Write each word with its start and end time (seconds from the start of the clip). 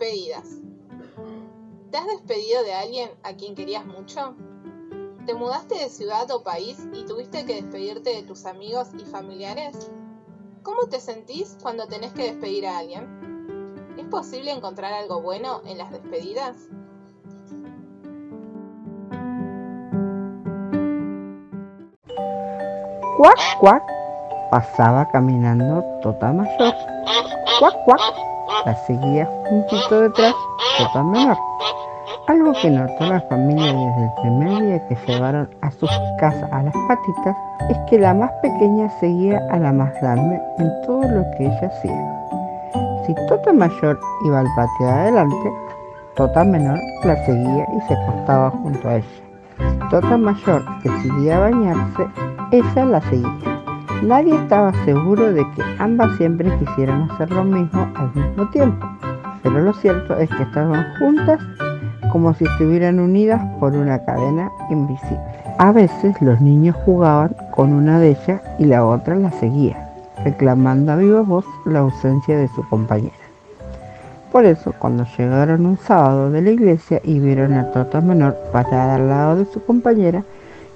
Despedidas. 0.00 0.48
¿Te 1.90 1.98
has 1.98 2.06
despedido 2.06 2.62
de 2.62 2.72
alguien 2.72 3.10
a 3.22 3.34
quien 3.34 3.54
querías 3.54 3.84
mucho? 3.84 4.34
¿Te 5.26 5.34
mudaste 5.34 5.74
de 5.74 5.90
ciudad 5.90 6.30
o 6.30 6.42
país 6.42 6.78
y 6.94 7.04
tuviste 7.04 7.44
que 7.44 7.60
despedirte 7.60 8.08
de 8.08 8.22
tus 8.22 8.46
amigos 8.46 8.88
y 8.98 9.04
familiares? 9.04 9.90
¿Cómo 10.62 10.86
te 10.88 11.00
sentís 11.00 11.58
cuando 11.62 11.86
tenés 11.86 12.14
que 12.14 12.32
despedir 12.32 12.66
a 12.66 12.78
alguien? 12.78 13.94
¿Es 13.98 14.06
posible 14.06 14.52
encontrar 14.52 14.94
algo 14.94 15.20
bueno 15.20 15.60
en 15.66 15.76
las 15.76 15.90
despedidas? 15.90 16.56
Cuac, 23.18 23.38
cuac, 23.60 23.82
pasaba 24.50 25.06
caminando 25.10 25.84
Tota 26.00 26.32
Mayor. 26.32 26.74
Cuac, 27.58 27.84
cuac, 27.84 28.29
la 28.66 28.74
seguía 28.86 29.28
juntito 29.48 30.00
detrás 30.02 30.34
Tota 30.78 31.02
Menor. 31.02 31.36
Algo 32.28 32.52
que 32.60 32.70
notó 32.70 33.06
la 33.06 33.20
familia 33.22 33.72
desde 33.72 34.04
el 34.04 34.12
primer 34.22 34.62
día 34.62 34.88
que 34.88 34.96
llevaron 35.06 35.48
a 35.62 35.70
sus 35.72 35.90
casas 36.18 36.50
a 36.52 36.62
las 36.62 36.74
patitas 36.88 37.36
es 37.70 37.78
que 37.88 37.98
la 37.98 38.14
más 38.14 38.30
pequeña 38.42 38.88
seguía 39.00 39.40
a 39.50 39.58
la 39.58 39.72
más 39.72 39.92
grande 40.00 40.40
en 40.58 40.70
todo 40.86 41.02
lo 41.02 41.24
que 41.36 41.46
ella 41.46 41.66
hacía. 41.66 42.20
Si 43.06 43.14
Tota 43.28 43.52
Mayor 43.52 43.98
iba 44.24 44.40
al 44.40 44.46
patio 44.54 44.86
de 44.86 44.92
adelante, 44.92 45.52
Tota 46.14 46.44
Menor 46.44 46.78
la 47.04 47.16
seguía 47.24 47.66
y 47.76 47.80
se 47.88 47.94
acostaba 47.94 48.50
junto 48.50 48.88
a 48.88 48.96
ella. 48.96 49.06
Si 49.58 49.88
Tota 49.90 50.16
Mayor 50.16 50.62
decidía 50.84 51.38
bañarse, 51.40 52.06
ella 52.52 52.84
la 52.84 53.00
seguía. 53.02 53.49
Nadie 54.02 54.34
estaba 54.34 54.72
seguro 54.86 55.30
de 55.30 55.44
que 55.50 55.62
ambas 55.78 56.16
siempre 56.16 56.50
quisieran 56.58 57.10
hacer 57.10 57.30
lo 57.30 57.44
mismo 57.44 57.86
al 57.96 58.10
mismo 58.14 58.48
tiempo, 58.48 58.88
pero 59.42 59.60
lo 59.60 59.74
cierto 59.74 60.16
es 60.16 60.30
que 60.30 60.42
estaban 60.42 60.86
juntas 60.98 61.38
como 62.10 62.32
si 62.32 62.44
estuvieran 62.44 62.98
unidas 62.98 63.42
por 63.60 63.74
una 63.74 64.02
cadena 64.04 64.50
invisible. 64.70 65.20
A 65.58 65.70
veces 65.72 66.20
los 66.22 66.40
niños 66.40 66.76
jugaban 66.86 67.36
con 67.50 67.74
una 67.74 67.98
de 67.98 68.12
ellas 68.12 68.40
y 68.58 68.64
la 68.64 68.86
otra 68.86 69.16
la 69.16 69.32
seguía, 69.32 69.90
reclamando 70.24 70.92
a 70.92 70.96
viva 70.96 71.20
voz 71.20 71.44
la 71.66 71.80
ausencia 71.80 72.38
de 72.38 72.48
su 72.48 72.66
compañera. 72.70 73.14
Por 74.32 74.46
eso, 74.46 74.72
cuando 74.78 75.04
llegaron 75.18 75.66
un 75.66 75.76
sábado 75.76 76.30
de 76.30 76.40
la 76.40 76.50
iglesia 76.50 77.02
y 77.04 77.18
vieron 77.18 77.52
a 77.52 77.70
Tota 77.72 78.00
Menor 78.00 78.34
parada 78.50 78.94
al 78.94 79.08
lado 79.08 79.36
de 79.36 79.44
su 79.44 79.62
compañera, 79.62 80.24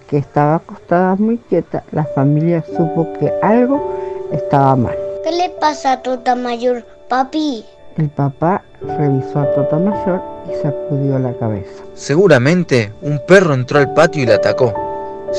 que 0.09 0.19
estaba 0.19 0.57
acostada 0.57 1.17
muy 1.17 1.39
quieta, 1.39 1.85
la 1.93 2.05
familia 2.05 2.65
supo 2.77 3.13
que 3.19 3.33
algo 3.43 3.95
estaba 4.33 4.77
mal. 4.77 4.97
¿Qué 5.25 5.31
le 5.31 5.51
pasa 5.61 5.93
a 5.93 6.03
Tota 6.03 6.35
Mayor, 6.35 6.85
papi? 7.09 7.65
El 7.97 8.09
papá 8.09 8.63
revisó 8.99 9.41
a 9.41 9.55
Tota 9.55 9.79
Mayor 9.79 10.21
y 10.51 10.63
sacudió 10.63 11.19
la 11.19 11.33
cabeza. 11.35 11.83
Seguramente 11.95 12.93
un 13.03 13.21
perro 13.27 13.55
entró 13.55 13.79
al 13.79 13.95
patio 13.95 14.23
y 14.23 14.27
la 14.27 14.35
atacó. 14.37 14.73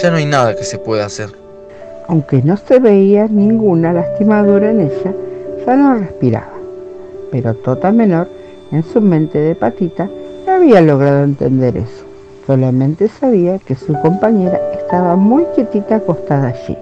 Ya 0.02 0.10
no 0.10 0.18
hay 0.18 0.26
nada 0.26 0.56
que 0.56 0.64
se 0.64 0.78
pueda 0.78 1.06
hacer. 1.06 1.30
Aunque 2.08 2.42
no 2.42 2.58
se 2.58 2.80
veía 2.80 3.28
ninguna 3.28 3.94
lastimadura 3.94 4.72
en 4.72 4.82
ella, 4.82 5.14
ya 5.66 5.76
no 5.76 5.96
respiraba. 5.96 6.54
Pero 7.32 7.54
Tota 7.56 7.92
Menor, 7.92 8.30
en 8.72 8.84
su 8.84 9.02
mente 9.02 9.40
de 9.40 9.56
patita, 9.56 10.10
no 10.46 10.54
había 10.54 10.82
logrado 10.82 11.24
entender 11.24 11.78
eso. 11.78 12.05
Solamente 12.48 13.08
sabía 13.08 13.58
que 13.58 13.74
su 13.74 13.94
compañera 14.02 14.60
estaba 14.74 15.16
muy 15.16 15.46
quietita 15.56 15.96
acostada 15.96 16.50
allí. 16.50 16.78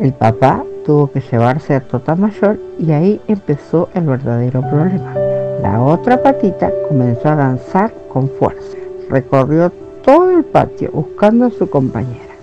El 0.00 0.12
papá 0.14 0.64
tuvo 0.86 1.10
que 1.10 1.20
llevarse 1.20 1.74
a 1.74 1.80
Tota 1.80 2.14
Mayor 2.14 2.58
y 2.78 2.92
ahí 2.92 3.20
empezó 3.28 3.90
el 3.94 4.04
verdadero 4.06 4.62
problema. 4.62 5.14
La 5.60 5.82
otra 5.82 6.22
patita 6.22 6.72
comenzó 6.88 7.28
a 7.28 7.36
danzar 7.36 7.92
con 8.08 8.28
fuerza. 8.30 8.76
Recorrió 9.10 9.70
todo 10.02 10.30
el 10.30 10.44
patio 10.44 10.90
buscando 10.92 11.46
a 11.46 11.50
su 11.50 11.68
compañera. 11.68 12.34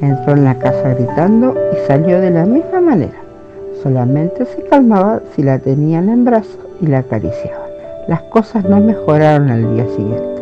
Entró 0.00 0.32
en 0.32 0.44
la 0.44 0.58
casa 0.58 0.94
gritando 0.94 1.54
y 1.74 1.86
salió 1.86 2.20
de 2.20 2.30
la 2.30 2.46
misma 2.46 2.80
manera. 2.80 3.20
Solamente 3.82 4.46
se 4.46 4.62
calmaba 4.62 5.20
si 5.34 5.42
la 5.42 5.58
tenían 5.58 6.08
en 6.08 6.24
brazos 6.24 6.58
y 6.80 6.86
la 6.86 7.00
acariciaban. 7.00 7.68
Las 8.08 8.22
cosas 8.22 8.64
no 8.64 8.80
mejoraron 8.80 9.50
al 9.50 9.74
día 9.74 9.86
siguiente. 9.88 10.39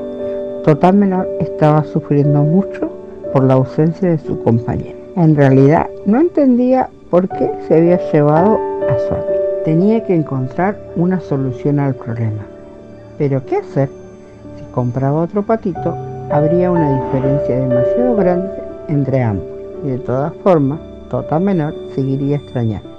Tota 0.69 0.93
Menor 0.93 1.27
estaba 1.41 1.83
sufriendo 1.83 2.43
mucho 2.43 2.91
por 3.33 3.43
la 3.43 3.55
ausencia 3.55 4.11
de 4.11 4.19
su 4.19 4.43
compañera. 4.43 4.99
En 5.17 5.34
realidad 5.34 5.87
no 6.05 6.21
entendía 6.21 6.91
por 7.09 7.27
qué 7.27 7.51
se 7.67 7.79
había 7.79 7.99
llevado 8.12 8.59
a 8.87 8.99
su 8.99 9.15
amigo. 9.15 9.62
Tenía 9.65 10.05
que 10.05 10.15
encontrar 10.15 10.78
una 10.95 11.21
solución 11.21 11.81
al 11.81 11.95
problema. 11.95 12.43
Pero 13.17 13.43
¿qué 13.47 13.57
hacer? 13.57 13.89
Si 14.59 14.65
compraba 14.75 15.23
otro 15.23 15.43
patito, 15.43 15.97
habría 16.31 16.71
una 16.71 17.03
diferencia 17.03 17.61
demasiado 17.61 18.17
grande 18.17 18.51
entre 18.89 19.23
ambos. 19.23 19.47
Y 19.87 19.89
de 19.89 19.99
todas 20.01 20.34
formas, 20.45 20.81
Tota 21.09 21.39
Menor 21.39 21.73
seguiría 21.95 22.37
extrañando. 22.37 22.91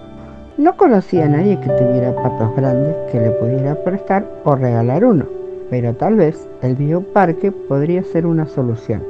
No 0.58 0.76
conocía 0.76 1.26
a 1.26 1.30
nadie 1.30 1.60
que 1.60 1.70
tuviera 1.70 2.16
patos 2.16 2.50
grandes 2.56 2.96
que 3.12 3.20
le 3.20 3.30
pudiera 3.30 3.76
prestar 3.76 4.26
o 4.44 4.56
regalar 4.56 5.06
uno, 5.06 5.26
pero 5.70 5.94
tal 5.94 6.16
vez 6.16 6.48
el 6.62 6.76
bioparque 6.76 7.52
podría 7.52 8.04
ser 8.04 8.26
una 8.26 8.46
solución, 8.48 9.04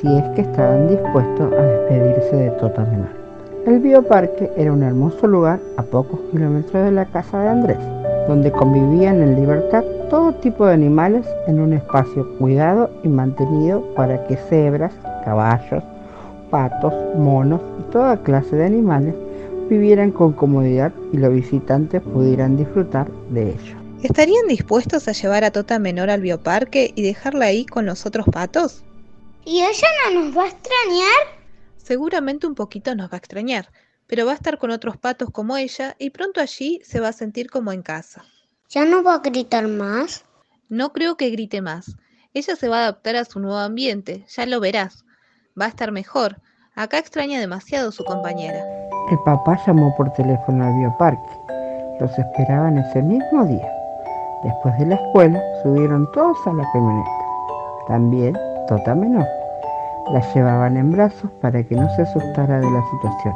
si 0.00 0.06
es 0.16 0.24
que 0.30 0.42
estaban 0.42 0.88
dispuestos 0.88 1.52
a 1.52 1.62
despedirse 1.62 2.36
de 2.36 2.50
Tota 2.52 2.84
Menor. 2.84 3.18
El 3.66 3.80
bioparque 3.80 4.50
era 4.56 4.72
un 4.72 4.82
hermoso 4.82 5.26
lugar 5.26 5.60
a 5.76 5.82
pocos 5.82 6.20
kilómetros 6.30 6.84
de 6.84 6.92
la 6.92 7.04
casa 7.04 7.40
de 7.40 7.48
Andrés, 7.48 7.78
donde 8.26 8.50
convivían 8.50 9.20
en 9.20 9.36
libertad 9.36 9.84
todo 10.08 10.32
tipo 10.32 10.66
de 10.66 10.72
animales 10.72 11.26
en 11.46 11.60
un 11.60 11.74
espacio 11.74 12.26
cuidado 12.38 12.90
y 13.02 13.08
mantenido 13.08 13.82
para 13.94 14.26
que 14.26 14.36
cebras, 14.36 14.92
caballos, 15.24 15.82
patos, 16.50 16.94
monos 17.16 17.60
y 17.78 17.92
toda 17.92 18.16
clase 18.22 18.56
de 18.56 18.64
animales 18.64 19.14
vivieran 19.68 20.12
con 20.12 20.32
comodidad 20.32 20.92
y 21.12 21.18
los 21.18 21.32
visitantes 21.32 22.00
pudieran 22.00 22.56
disfrutar 22.56 23.08
de 23.30 23.50
ello. 23.50 23.87
¿Estarían 24.02 24.46
dispuestos 24.46 25.08
a 25.08 25.12
llevar 25.12 25.42
a 25.42 25.50
Tota 25.50 25.80
Menor 25.80 26.08
al 26.08 26.20
bioparque 26.20 26.92
y 26.94 27.02
dejarla 27.02 27.46
ahí 27.46 27.66
con 27.66 27.84
los 27.84 28.06
otros 28.06 28.26
patos? 28.30 28.84
¿Y 29.44 29.62
ella 29.62 29.88
no 30.04 30.20
nos 30.20 30.38
va 30.38 30.44
a 30.44 30.48
extrañar? 30.48 31.38
Seguramente 31.78 32.46
un 32.46 32.54
poquito 32.54 32.94
nos 32.94 33.10
va 33.10 33.14
a 33.14 33.18
extrañar, 33.18 33.72
pero 34.06 34.24
va 34.24 34.32
a 34.32 34.34
estar 34.36 34.58
con 34.58 34.70
otros 34.70 34.96
patos 34.98 35.30
como 35.32 35.56
ella 35.56 35.96
y 35.98 36.10
pronto 36.10 36.40
allí 36.40 36.80
se 36.84 37.00
va 37.00 37.08
a 37.08 37.12
sentir 37.12 37.50
como 37.50 37.72
en 37.72 37.82
casa. 37.82 38.24
¿Ya 38.68 38.84
no 38.84 39.02
va 39.02 39.14
a 39.14 39.18
gritar 39.18 39.66
más? 39.66 40.24
No 40.68 40.92
creo 40.92 41.16
que 41.16 41.30
grite 41.30 41.60
más. 41.60 41.96
Ella 42.34 42.54
se 42.54 42.68
va 42.68 42.76
a 42.76 42.82
adaptar 42.82 43.16
a 43.16 43.24
su 43.24 43.40
nuevo 43.40 43.58
ambiente, 43.58 44.24
ya 44.28 44.46
lo 44.46 44.60
verás. 44.60 45.04
Va 45.60 45.64
a 45.64 45.70
estar 45.70 45.90
mejor. 45.90 46.40
Acá 46.76 46.98
extraña 46.98 47.40
demasiado 47.40 47.88
a 47.88 47.92
su 47.92 48.04
compañera. 48.04 48.64
El 49.10 49.18
papá 49.24 49.60
llamó 49.66 49.92
por 49.96 50.12
teléfono 50.12 50.66
al 50.66 50.78
bioparque. 50.78 51.32
Los 51.98 52.16
esperaban 52.16 52.78
ese 52.78 53.02
mismo 53.02 53.44
día. 53.44 53.74
Después 54.44 54.78
de 54.78 54.86
la 54.86 54.94
escuela, 54.94 55.42
subieron 55.62 56.10
todos 56.12 56.36
a 56.46 56.52
la 56.52 56.64
camioneta. 56.72 57.10
También 57.88 58.38
Tota 58.68 58.94
Menor. 58.94 59.26
La 60.12 60.20
llevaban 60.32 60.76
en 60.76 60.92
brazos 60.92 61.30
para 61.40 61.62
que 61.62 61.74
no 61.74 61.88
se 61.96 62.02
asustara 62.02 62.60
de 62.60 62.70
la 62.70 62.82
situación. 62.90 63.34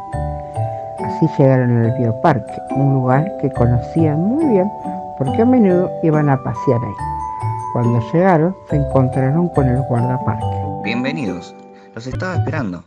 Así 1.05 1.27
llegaron 1.39 1.85
al 1.85 1.99
bioparque, 1.99 2.53
un 2.77 2.95
lugar 2.95 3.37
que 3.41 3.51
conocían 3.51 4.21
muy 4.21 4.45
bien 4.47 4.71
porque 5.19 5.43
a 5.43 5.45
menudo 5.45 5.91
iban 6.03 6.29
a 6.29 6.43
pasear 6.43 6.81
ahí. 6.83 6.95
Cuando 7.73 8.01
llegaron, 8.13 8.57
se 8.71 8.77
encontraron 8.77 9.49
con 9.49 9.69
el 9.69 9.83
guardaparque. 9.83 10.47
Bienvenidos, 10.85 11.55
los 11.95 12.07
estaba 12.07 12.37
esperando. 12.37 12.85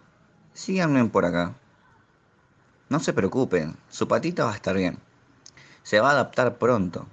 Síganme 0.54 1.04
por 1.06 1.26
acá. 1.26 1.54
No 2.90 3.00
se 3.00 3.14
preocupen, 3.14 3.76
su 3.90 4.08
patita 4.08 4.46
va 4.46 4.52
a 4.52 4.56
estar 4.56 4.76
bien. 4.76 5.00
Se 5.84 6.00
va 6.00 6.10
a 6.10 6.14
adaptar 6.14 6.56
pronto. 6.56 7.08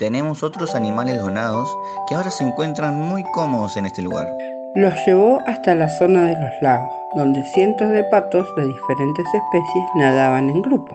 Tenemos 0.00 0.42
otros 0.42 0.74
animales 0.74 1.20
donados 1.20 1.68
que 2.08 2.14
ahora 2.14 2.30
se 2.30 2.42
encuentran 2.42 2.98
muy 2.98 3.22
cómodos 3.34 3.76
en 3.76 3.84
este 3.84 4.00
lugar. 4.00 4.26
Los 4.74 4.94
llevó 5.04 5.40
hasta 5.46 5.74
la 5.74 5.90
zona 5.90 6.24
de 6.24 6.40
los 6.40 6.50
lagos, 6.62 6.90
donde 7.16 7.44
cientos 7.52 7.90
de 7.90 8.02
patos 8.04 8.46
de 8.56 8.66
diferentes 8.66 9.26
especies 9.26 9.84
nadaban 9.96 10.48
en 10.48 10.62
grupo. 10.62 10.94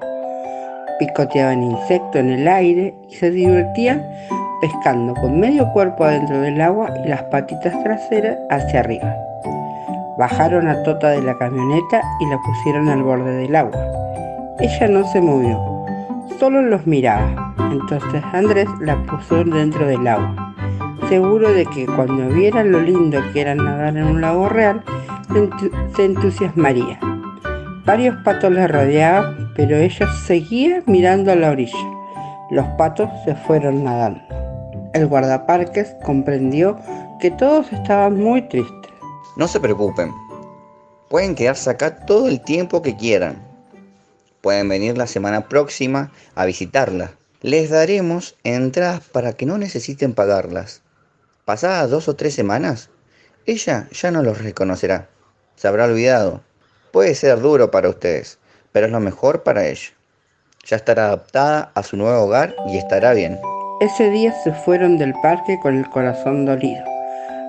Picoteaban 0.98 1.62
insectos 1.62 2.16
en 2.16 2.32
el 2.32 2.48
aire 2.48 2.96
y 3.08 3.14
se 3.14 3.30
divertían 3.30 4.04
pescando 4.60 5.14
con 5.14 5.40
medio 5.40 5.72
cuerpo 5.72 6.06
adentro 6.06 6.42
del 6.42 6.60
agua 6.60 6.90
y 7.06 7.08
las 7.08 7.22
patitas 7.26 7.76
traseras 7.84 8.40
hacia 8.50 8.80
arriba. 8.80 9.16
Bajaron 10.18 10.68
a 10.68 10.82
Tota 10.82 11.10
de 11.10 11.22
la 11.22 11.38
camioneta 11.38 12.02
y 12.22 12.26
la 12.26 12.40
pusieron 12.42 12.90
al 12.90 13.04
borde 13.04 13.36
del 13.36 13.56
agua. 13.56 13.80
Ella 14.60 14.88
no 14.88 15.06
se 15.12 15.22
movió, 15.22 15.60
solo 16.40 16.64
los 16.64 16.88
miraba. 16.88 17.45
Entonces 17.72 18.24
Andrés 18.34 18.68
la 18.80 19.02
puso 19.06 19.44
dentro 19.44 19.86
del 19.86 20.08
agua, 20.08 20.56
seguro 21.10 21.52
de 21.52 21.66
que 21.66 21.86
cuando 21.86 22.30
vieran 22.30 22.72
lo 22.72 22.82
lindo 22.82 23.22
que 23.34 23.42
era 23.42 23.56
nadar 23.56 23.96
en 23.98 24.06
un 24.06 24.22
lago 24.22 24.50
real, 24.50 24.84
se, 25.32 25.50
se 25.96 26.06
entusiasmaría. 26.06 27.00
Varios 27.86 28.16
patos 28.24 28.52
la 28.52 28.68
rodeaban, 28.68 29.52
pero 29.56 29.78
ella 29.78 30.12
seguía 30.26 30.82
mirando 30.88 31.32
a 31.32 31.36
la 31.36 31.52
orilla. 31.52 31.78
Los 32.50 32.66
patos 32.78 33.10
se 33.26 33.36
fueron 33.36 33.84
nadando. 33.84 34.22
El 34.94 35.08
guardaparques 35.08 35.96
comprendió 36.04 36.80
que 37.20 37.32
todos 37.32 37.72
estaban 37.74 38.18
muy 38.18 38.42
tristes. 38.44 38.92
No 39.36 39.48
se 39.48 39.60
preocupen. 39.60 40.12
Pueden 41.10 41.36
quedarse 41.36 41.70
acá 41.70 42.06
todo 42.06 42.28
el 42.28 42.42
tiempo 42.42 42.82
que 42.82 42.96
quieran. 42.96 43.36
Pueden 44.42 44.70
venir 44.70 44.98
la 44.98 45.08
semana 45.08 45.42
próxima 45.48 46.12
a 46.36 46.46
visitarla. 46.46 47.12
Les 47.42 47.70
daremos 47.70 48.36
entradas 48.44 49.02
para 49.02 49.34
que 49.34 49.46
no 49.46 49.58
necesiten 49.58 50.14
pagarlas. 50.14 50.82
Pasadas 51.46 51.90
dos 51.90 52.08
o 52.08 52.16
tres 52.16 52.34
semanas, 52.34 52.90
ella 53.46 53.88
ya 53.92 54.10
no 54.12 54.24
los 54.24 54.42
reconocerá. 54.42 55.10
Se 55.56 55.68
habrá 55.68 55.86
olvidado. 55.86 56.42
Puede 56.92 57.14
ser 57.14 57.40
duro 57.40 57.70
para 57.72 57.90
ustedes, 57.90 58.40
pero 58.72 58.88
es 58.88 58.92
lo 58.92 59.00
mejor 59.00 59.44
para 59.44 59.68
ella. 59.68 59.90
Ya 60.66 60.78
estará 60.78 61.06
adaptada 61.06 61.72
a 61.76 61.84
su 61.84 61.98
nuevo 61.98 62.24
hogar 62.24 62.56
y 62.68 62.78
estará 62.78 63.14
bien. 63.14 63.40
Ese 63.82 64.10
día 64.10 64.34
se 64.44 64.54
fueron 64.54 64.98
del 64.98 65.14
parque 65.22 65.60
con 65.62 65.78
el 65.78 65.90
corazón 65.90 66.46
dolido. 66.46 66.84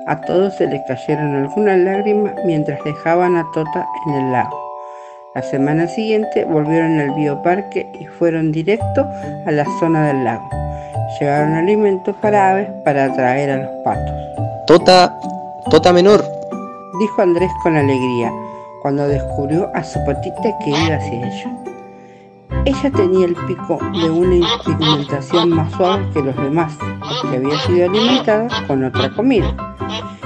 A 0.09 0.21
todos 0.21 0.55
se 0.57 0.67
les 0.67 0.83
cayeron 0.87 1.35
algunas 1.35 1.79
lágrimas 1.79 2.35
mientras 2.45 2.83
dejaban 2.85 3.37
a 3.37 3.51
Tota 3.53 3.87
en 4.07 4.15
el 4.15 4.33
lago. 4.33 4.66
La 5.37 5.43
semana 5.43 5.87
siguiente 5.87 6.47
volvieron 6.47 6.99
al 6.99 7.11
bioparque 7.11 7.87
y 8.01 8.07
fueron 8.07 8.53
directo 8.53 9.07
a 9.47 9.51
la 9.53 9.67
zona 9.79 10.07
del 10.07 10.25
lago. 10.25 10.49
Llevaron 11.21 11.53
alimentos 11.53 12.17
para 12.23 12.53
aves 12.53 12.71
para 12.87 13.05
atraer 13.05 13.51
a 13.51 13.57
los 13.59 13.69
patos. 13.85 14.15
Tota, 14.67 15.15
Tota 15.71 15.93
menor. 15.93 16.25
Dijo 16.99 17.21
Andrés 17.21 17.51
con 17.63 17.77
alegría 17.77 18.33
cuando 18.81 19.07
descubrió 19.07 19.71
a 19.75 19.85
su 19.85 20.03
patita 20.07 20.57
que 20.65 20.71
iba 20.71 20.97
hacia 20.97 21.29
ella. 21.29 21.57
Ella 22.65 22.91
tenía 22.93 23.27
el 23.27 23.37
pico 23.47 23.79
de 23.93 24.09
una 24.09 24.47
pigmentación 24.65 25.51
más 25.51 25.71
suave 25.73 26.09
que 26.15 26.23
los 26.23 26.37
demás, 26.37 26.73
que 27.31 27.37
había 27.37 27.59
sido 27.59 27.91
alimentada 27.91 28.49
con 28.67 28.83
otra 28.85 29.11
comida. 29.11 29.55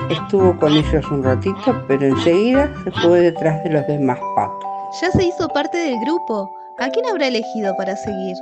Estuvo 0.09 0.57
con 0.57 0.73
ellos 0.73 1.05
un 1.11 1.25
ratito, 1.25 1.85
pero 1.89 2.07
enseguida 2.07 2.73
se 2.85 2.93
fue 2.93 3.19
detrás 3.23 3.65
de 3.65 3.71
los 3.71 3.85
demás 3.89 4.21
patos. 4.37 4.50
Ya 4.93 5.13
se 5.13 5.25
hizo 5.25 5.49
parte 5.49 5.79
del 5.79 6.01
grupo. 6.01 6.51
¿A 6.79 6.89
quién 6.89 7.07
habrá 7.07 7.29
elegido 7.29 7.77
para 7.77 7.95
seguir? 7.95 8.37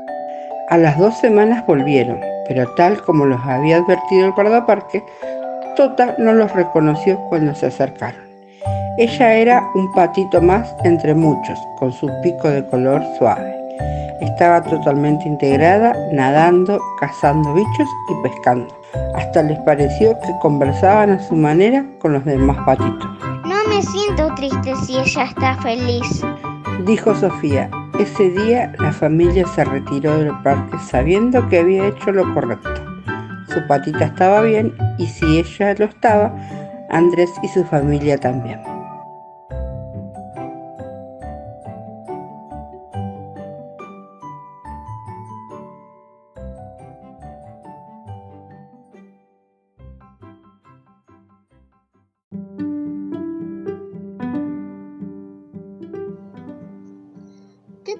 A 0.70 0.78
las 0.78 0.96
dos 0.96 1.14
semanas 1.18 1.66
volvieron, 1.66 2.18
pero 2.46 2.64
tal 2.74 3.02
como 3.02 3.26
los 3.26 3.40
había 3.44 3.76
advertido 3.76 4.26
el 4.26 4.32
guardaparque, 4.32 5.04
Tota 5.76 6.14
no 6.16 6.32
los 6.32 6.50
reconoció 6.52 7.20
cuando 7.28 7.54
se 7.54 7.66
acercaron. 7.66 8.22
Ella 8.96 9.34
era 9.34 9.62
un 9.74 9.92
patito 9.92 10.40
más 10.40 10.74
entre 10.84 11.14
muchos, 11.14 11.58
con 11.78 11.92
su 11.92 12.10
pico 12.22 12.48
de 12.48 12.66
color 12.66 13.02
suave. 13.18 13.54
Estaba 14.22 14.62
totalmente 14.62 15.28
integrada, 15.28 15.94
nadando, 16.12 16.80
cazando 16.98 17.52
bichos 17.52 17.88
y 18.08 18.22
pescando. 18.22 18.74
Hasta 19.14 19.42
les 19.42 19.58
pareció 19.60 20.18
que 20.20 20.38
conversaban 20.40 21.10
a 21.10 21.22
su 21.22 21.36
manera 21.36 21.84
con 22.00 22.14
los 22.14 22.24
demás 22.24 22.56
patitos. 22.64 23.27
Me 23.68 23.82
siento 23.82 24.34
triste 24.34 24.74
si 24.76 24.98
ella 24.98 25.24
está 25.24 25.56
feliz. 25.56 26.24
Dijo 26.84 27.14
Sofía. 27.14 27.70
Ese 27.98 28.30
día 28.30 28.72
la 28.78 28.92
familia 28.92 29.46
se 29.48 29.64
retiró 29.64 30.18
del 30.18 30.32
parque 30.42 30.78
sabiendo 30.78 31.48
que 31.48 31.58
había 31.58 31.88
hecho 31.88 32.12
lo 32.12 32.32
correcto. 32.32 32.74
Su 33.48 33.66
patita 33.66 34.04
estaba 34.04 34.40
bien 34.42 34.74
y 34.98 35.06
si 35.06 35.38
ella 35.38 35.74
lo 35.78 35.86
estaba, 35.86 36.32
Andrés 36.90 37.30
y 37.42 37.48
su 37.48 37.64
familia 37.64 38.16
también. 38.18 38.77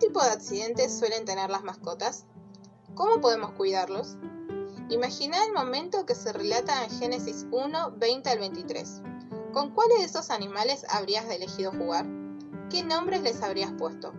tipo 0.08 0.25
de 0.25 0.31
accidentes 0.31 0.99
suelen 0.99 1.26
tener 1.26 1.50
las 1.50 1.64
mascotas? 1.64 2.25
¿Cómo 2.94 3.20
podemos 3.20 3.52
cuidarlos? 3.52 4.16
Imagina 4.88 5.44
el 5.44 5.52
momento 5.52 6.06
que 6.06 6.14
se 6.14 6.32
relata 6.32 6.82
en 6.82 6.90
Génesis 6.99 7.46
1, 7.50 7.93
20 7.99 8.31
al 8.31 8.38
23. 8.38 9.02
¿Con 9.52 9.70
cuáles 9.75 9.99
de 9.99 10.05
esos 10.05 10.31
animales 10.31 10.87
habrías 10.88 11.26
elegido 11.26 11.72
jugar? 11.72 12.06
¿Qué 12.70 12.82
nombres 12.82 13.20
les 13.20 13.43
habrías 13.43 13.70
puesto? 13.72 14.14